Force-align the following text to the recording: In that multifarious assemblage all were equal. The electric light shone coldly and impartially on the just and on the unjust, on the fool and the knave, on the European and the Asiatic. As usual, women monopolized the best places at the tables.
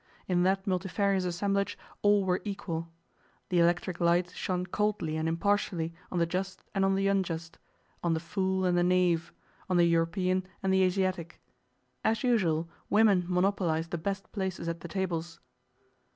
In 0.27 0.41
that 0.41 0.65
multifarious 0.65 1.25
assemblage 1.25 1.77
all 2.01 2.25
were 2.25 2.41
equal. 2.43 2.89
The 3.49 3.59
electric 3.59 3.99
light 3.99 4.31
shone 4.31 4.65
coldly 4.65 5.15
and 5.15 5.29
impartially 5.29 5.93
on 6.11 6.17
the 6.17 6.25
just 6.25 6.63
and 6.73 6.83
on 6.83 6.95
the 6.95 7.07
unjust, 7.07 7.59
on 8.03 8.15
the 8.15 8.19
fool 8.19 8.65
and 8.65 8.75
the 8.75 8.81
knave, 8.83 9.31
on 9.69 9.77
the 9.77 9.85
European 9.85 10.43
and 10.63 10.73
the 10.73 10.81
Asiatic. 10.81 11.39
As 12.03 12.23
usual, 12.23 12.67
women 12.89 13.25
monopolized 13.27 13.91
the 13.91 13.99
best 13.99 14.31
places 14.31 14.67
at 14.67 14.79
the 14.79 14.87
tables. 14.87 15.39